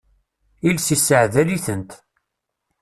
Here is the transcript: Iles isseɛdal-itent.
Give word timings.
Iles 0.69 0.87
isseɛdal-itent. 0.95 1.91